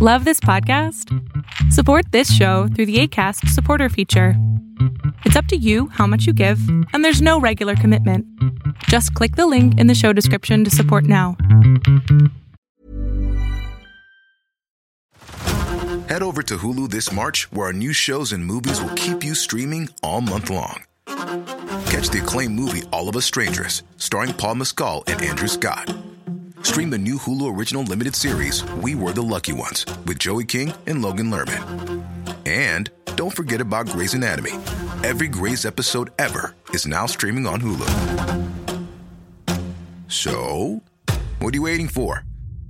Love 0.00 0.24
this 0.24 0.38
podcast? 0.38 1.12
Support 1.72 2.12
this 2.12 2.32
show 2.32 2.68
through 2.68 2.86
the 2.86 3.00
ACAST 3.02 3.48
supporter 3.48 3.88
feature. 3.88 4.34
It's 5.24 5.34
up 5.34 5.46
to 5.46 5.56
you 5.56 5.88
how 5.88 6.06
much 6.06 6.24
you 6.24 6.32
give, 6.32 6.60
and 6.92 7.04
there's 7.04 7.20
no 7.20 7.40
regular 7.40 7.74
commitment. 7.74 8.24
Just 8.84 9.12
click 9.14 9.34
the 9.34 9.48
link 9.48 9.76
in 9.80 9.88
the 9.88 9.96
show 9.96 10.12
description 10.12 10.62
to 10.62 10.70
support 10.70 11.02
now. 11.02 11.36
Head 16.06 16.22
over 16.22 16.44
to 16.44 16.58
Hulu 16.58 16.90
this 16.90 17.10
March, 17.10 17.50
where 17.50 17.66
our 17.66 17.72
new 17.72 17.92
shows 17.92 18.30
and 18.30 18.46
movies 18.46 18.80
will 18.80 18.94
keep 18.94 19.24
you 19.24 19.34
streaming 19.34 19.88
all 20.04 20.20
month 20.20 20.48
long. 20.48 20.84
Catch 21.06 22.10
the 22.10 22.20
acclaimed 22.22 22.54
movie 22.54 22.84
All 22.92 23.08
of 23.08 23.16
Us 23.16 23.24
Strangers, 23.24 23.82
starring 23.96 24.32
Paul 24.32 24.54
Mescal 24.54 25.02
and 25.08 25.20
Andrew 25.20 25.48
Scott. 25.48 25.92
Stream 26.62 26.90
the 26.90 26.98
new 26.98 27.16
Hulu 27.16 27.56
original 27.56 27.82
limited 27.82 28.14
series 28.14 28.64
We 28.82 28.94
Were 28.94 29.12
the 29.12 29.22
Lucky 29.22 29.52
Ones 29.52 29.84
with 30.06 30.18
Joey 30.18 30.44
King 30.44 30.72
and 30.86 31.02
Logan 31.02 31.30
Lerman. 31.30 32.04
And 32.46 32.90
don't 33.16 33.34
forget 33.34 33.60
about 33.60 33.88
Grey's 33.88 34.14
Anatomy. 34.14 34.52
Every 35.02 35.28
Grey's 35.28 35.64
episode 35.64 36.10
ever 36.18 36.54
is 36.70 36.86
now 36.86 37.06
streaming 37.06 37.46
on 37.46 37.60
Hulu. 37.60 37.88
So, 40.08 40.82
what 41.38 41.54
are 41.54 41.56
you 41.56 41.62
waiting 41.62 41.88
for? 41.88 42.24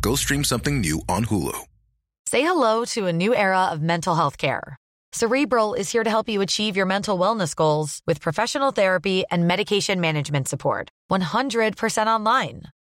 Go 0.00 0.14
stream 0.14 0.44
something 0.44 0.80
new 0.80 1.02
on 1.08 1.26
Hulu. 1.26 1.56
Say 2.26 2.42
hello 2.42 2.84
to 2.86 3.06
a 3.06 3.12
new 3.12 3.34
era 3.34 3.66
of 3.66 3.82
mental 3.82 4.14
health 4.14 4.38
care. 4.38 4.76
Cerebral 5.12 5.74
is 5.74 5.90
here 5.90 6.04
to 6.04 6.10
help 6.10 6.28
you 6.28 6.40
achieve 6.40 6.76
your 6.76 6.86
mental 6.86 7.18
wellness 7.18 7.54
goals 7.56 8.00
with 8.06 8.20
professional 8.20 8.70
therapy 8.70 9.24
and 9.30 9.48
medication 9.48 10.00
management 10.00 10.48
support. 10.48 10.88
100% 11.10 12.06
online. 12.06 12.62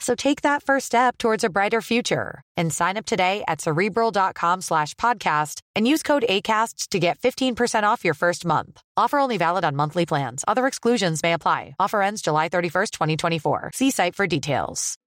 So 0.00 0.14
take 0.14 0.42
that 0.42 0.62
first 0.62 0.86
step 0.86 1.18
towards 1.18 1.44
a 1.44 1.50
brighter 1.50 1.80
future 1.80 2.42
and 2.56 2.72
sign 2.72 2.96
up 2.96 3.06
today 3.06 3.42
at 3.48 3.60
cerebral.com 3.60 4.60
slash 4.60 4.94
podcast 4.94 5.60
and 5.76 5.86
use 5.88 6.02
code 6.02 6.24
ACasts 6.28 6.88
to 6.88 6.98
get 6.98 7.18
15% 7.18 7.84
off 7.84 8.04
your 8.04 8.14
first 8.14 8.44
month. 8.44 8.80
Offer 8.96 9.18
only 9.18 9.38
valid 9.38 9.64
on 9.64 9.76
monthly 9.76 10.06
plans. 10.06 10.44
Other 10.48 10.66
exclusions 10.66 11.22
may 11.22 11.32
apply. 11.32 11.74
Offer 11.78 12.02
ends 12.02 12.22
July 12.22 12.48
31st, 12.48 12.90
2024. 12.90 13.70
See 13.74 13.90
site 13.90 14.14
for 14.14 14.26
details. 14.26 14.98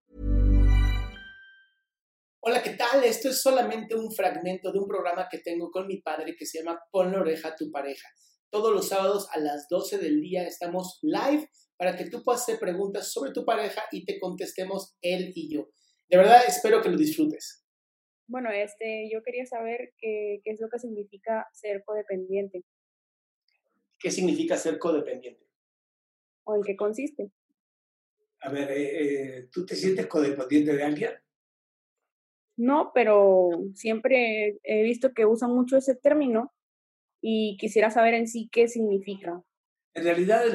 Hola, 2.39 2.61
¿qué 2.63 2.77
tal? 2.77 3.03
Esto 3.03 3.27
es 3.27 3.43
solamente 3.43 3.93
un 3.93 4.09
fragmento 4.09 4.71
de 4.71 4.79
un 4.79 4.87
programa 4.87 5.27
que 5.29 5.39
tengo 5.39 5.69
con 5.69 5.85
mi 5.85 5.97
padre 5.97 6.33
que 6.37 6.45
se 6.45 6.59
llama 6.59 6.79
Ponle 6.91 7.17
oreja 7.17 7.49
a 7.49 7.55
tu 7.57 7.69
pareja. 7.71 8.07
Todos 8.49 8.73
los 8.73 8.87
sábados 8.87 9.27
a 9.33 9.39
las 9.39 9.67
12 9.69 9.97
del 9.97 10.21
día 10.21 10.47
estamos 10.47 10.99
live 11.01 11.49
para 11.77 11.95
que 11.95 12.09
tú 12.09 12.23
puedas 12.23 12.41
hacer 12.41 12.59
preguntas 12.59 13.11
sobre 13.11 13.31
tu 13.31 13.45
pareja 13.45 13.83
y 13.91 14.05
te 14.05 14.19
contestemos 14.19 14.97
él 15.01 15.31
y 15.35 15.53
yo. 15.53 15.69
De 16.09 16.17
verdad, 16.17 16.41
espero 16.47 16.81
que 16.81 16.89
lo 16.89 16.97
disfrutes. 16.97 17.65
Bueno, 18.27 18.49
este, 18.51 19.09
yo 19.11 19.21
quería 19.23 19.45
saber 19.45 19.93
qué, 19.97 20.41
qué 20.43 20.51
es 20.51 20.59
lo 20.59 20.69
que 20.69 20.79
significa 20.79 21.47
ser 21.53 21.83
codependiente 21.85 22.63
¿Qué 23.99 24.11
significa 24.11 24.57
ser 24.57 24.77
codependiente? 24.77 25.47
o 26.47 26.55
en 26.55 26.63
qué 26.63 26.75
consiste. 26.75 27.29
A 28.39 28.49
ver, 28.49 28.71
eh, 28.71 29.37
eh, 29.37 29.49
¿tú 29.51 29.65
te 29.65 29.75
sientes 29.75 30.07
codependiente 30.07 30.73
de 30.73 30.83
alguien? 30.83 31.11
No, 32.55 32.91
pero 32.93 33.49
siempre 33.73 34.57
he 34.63 34.83
visto 34.83 35.13
que 35.13 35.25
usan 35.25 35.53
mucho 35.53 35.77
ese 35.77 35.95
término 35.95 36.53
y 37.21 37.57
quisiera 37.57 37.91
saber 37.91 38.13
en 38.13 38.27
sí 38.27 38.49
qué 38.51 38.67
significa. 38.67 39.43
En 39.97 40.03
realidad, 40.03 40.45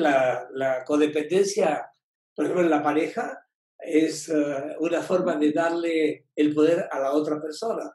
la, 0.55 0.85
codependencia, 0.87 1.91
por 2.33 2.45
ejemplo, 2.45 2.63
en 2.63 2.71
la 2.71 2.81
pareja, 2.81 3.45
es 3.77 4.29
eh, 4.29 4.77
una 4.79 5.03
forma 5.03 5.35
de 5.35 5.51
darle 5.51 6.29
el 6.37 6.55
poder 6.55 6.89
a 6.89 7.01
la 7.01 7.11
otra 7.11 7.43
persona. 7.43 7.93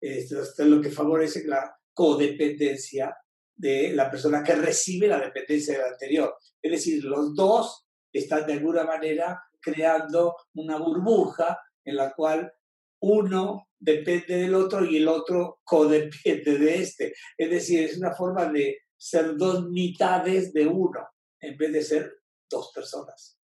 Esto 0.00 0.40
es 0.40 0.56
lo 0.60 0.80
que 0.80 0.92
favorece 0.92 1.48
la 1.48 1.76
codependencia 1.92 3.16
de 3.56 3.92
la 3.92 4.08
persona 4.08 4.44
que 4.44 4.54
recibe 4.54 5.08
la 5.08 5.18
dependencia 5.18 5.74
del 5.74 5.92
anterior. 5.94 6.36
Es 6.62 6.70
decir, 6.70 7.02
los 7.02 7.34
dos 7.34 7.88
están 8.12 8.46
de 8.46 8.52
alguna 8.52 8.84
manera 8.84 9.42
creando 9.60 10.36
una 10.54 10.76
burbuja 10.76 11.58
en 11.84 11.96
la 11.96 12.12
cual 12.12 12.52
uno 13.00 13.66
depende 13.80 14.36
del 14.36 14.54
otro 14.54 14.84
y 14.84 14.98
el 14.98 15.08
otro 15.08 15.58
codepende 15.64 16.56
de 16.56 16.74
este. 16.76 17.14
Es 17.36 17.50
decir, 17.50 17.82
es 17.82 17.98
una 17.98 18.12
forma 18.12 18.44
de 18.46 18.83
ser 18.96 19.36
dos 19.36 19.68
mitades 19.68 20.52
de 20.52 20.66
uno 20.66 21.00
en 21.40 21.56
vez 21.56 21.72
de 21.72 21.82
ser 21.82 22.22
dos 22.50 22.70
personas. 22.74 23.38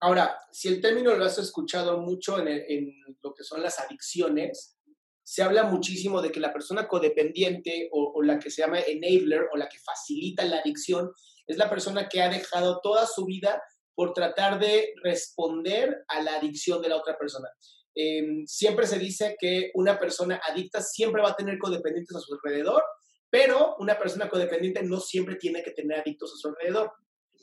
Ahora, 0.00 0.38
si 0.52 0.68
el 0.68 0.80
término 0.80 1.14
lo 1.14 1.24
has 1.24 1.38
escuchado 1.38 1.98
mucho 1.98 2.38
en, 2.38 2.94
lo 3.22 3.34
que 3.34 3.42
son 3.42 3.62
las 3.62 3.80
adicciones, 3.80 4.76
se 5.24 5.42
habla 5.42 5.64
muchísimo 5.64 6.22
de 6.22 6.30
que 6.30 6.40
la 6.40 6.52
persona 6.52 6.86
codependiente 6.86 7.88
o, 7.92 8.22
la 8.22 8.38
que 8.38 8.50
se 8.50 8.62
llama 8.62 8.80
enabler 8.80 9.48
o 9.52 9.56
la 9.56 9.68
que 9.68 9.78
facilita 9.78 10.44
la 10.44 10.58
adicción 10.58 11.10
es 11.46 11.56
la 11.56 11.68
persona 11.68 12.08
que 12.08 12.22
ha 12.22 12.28
dejado 12.28 12.80
toda 12.80 13.06
su 13.06 13.24
vida 13.24 13.60
por 13.94 14.12
tratar 14.12 14.60
de 14.60 14.94
responder 15.02 16.04
a 16.06 16.22
la 16.22 16.36
adicción 16.36 16.80
de 16.80 16.88
la 16.88 16.96
otra 16.96 17.18
persona. 17.18 17.48
Eh, 17.94 18.44
siempre 18.46 18.86
se 18.86 18.98
dice 18.98 19.36
que 19.38 19.72
una 19.74 19.98
persona 19.98 20.40
adicta 20.48 20.80
siempre 20.80 21.20
va 21.20 21.30
a 21.30 21.36
tener 21.36 21.58
codependientes 21.58 22.16
a 22.16 22.20
su 22.20 22.32
alrededor, 22.34 22.82
pero 23.30 23.76
una 23.78 23.98
persona 23.98 24.28
codependiente 24.28 24.82
no 24.82 25.00
siempre 25.00 25.36
tiene 25.36 25.62
que 25.62 25.72
tener 25.72 26.00
adictos 26.00 26.32
a 26.32 26.36
su 26.36 26.48
alrededor. 26.48 26.92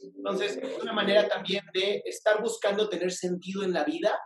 Entonces, 0.01 0.57
es 0.57 0.81
una 0.81 0.93
manera 0.93 1.27
también 1.27 1.63
de 1.73 2.01
estar 2.05 2.41
buscando 2.41 2.89
tener 2.89 3.11
sentido 3.11 3.63
en 3.63 3.73
la 3.73 3.83
vida 3.83 4.17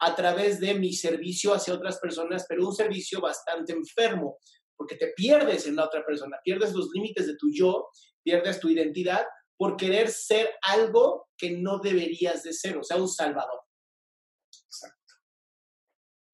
a 0.00 0.14
través 0.14 0.60
de 0.60 0.74
mi 0.74 0.92
servicio 0.92 1.52
hacia 1.52 1.74
otras 1.74 1.98
personas, 1.98 2.46
pero 2.48 2.66
un 2.66 2.74
servicio 2.74 3.20
bastante 3.20 3.72
enfermo, 3.72 4.38
porque 4.76 4.96
te 4.96 5.12
pierdes 5.14 5.66
en 5.66 5.76
la 5.76 5.84
otra 5.84 6.04
persona, 6.06 6.38
pierdes 6.42 6.72
los 6.72 6.88
límites 6.94 7.26
de 7.26 7.36
tu 7.36 7.50
yo, 7.52 7.88
pierdes 8.22 8.60
tu 8.60 8.70
identidad 8.70 9.26
por 9.58 9.76
querer 9.76 10.08
ser 10.08 10.54
algo 10.62 11.28
que 11.36 11.50
no 11.50 11.80
deberías 11.80 12.42
de 12.42 12.54
ser, 12.54 12.78
o 12.78 12.82
sea, 12.82 12.96
un 12.96 13.08
salvador. 13.08 13.60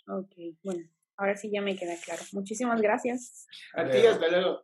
Ok, 0.08 0.34
bueno, 0.62 0.88
ahora 1.16 1.36
sí 1.36 1.50
ya 1.52 1.62
me 1.62 1.76
queda 1.76 1.96
claro. 2.04 2.22
Muchísimas 2.32 2.80
gracias. 2.80 3.46
A 3.74 3.88
ti, 3.88 4.06
hasta 4.06 4.28
luego. 4.28 4.62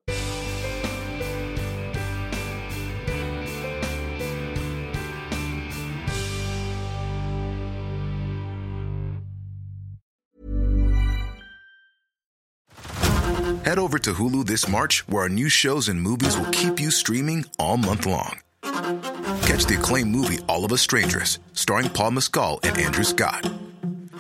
Head 13.65 13.79
over 13.79 13.99
to 14.01 14.13
Hulu 14.15 14.45
this 14.47 14.69
March, 14.69 15.09
where 15.09 15.23
our 15.23 15.29
new 15.29 15.49
shows 15.49 15.89
and 15.89 16.01
movies 16.01 16.37
will 16.37 16.51
keep 16.51 16.81
you 16.81 16.91
streaming 16.91 17.45
all 17.61 17.77
month 17.77 18.07
long. 18.07 18.41
Catch 18.63 19.67
the 19.67 19.77
acclaimed 19.79 20.11
movie 20.11 20.41
All 20.49 20.65
of 20.65 20.73
Us 20.73 20.83
Strangers, 20.83 21.39
starring 21.53 21.89
Paul 21.89 22.11
Mescal 22.11 22.59
and 22.65 22.77
Andrew 22.77 23.05
Scott. 23.05 23.49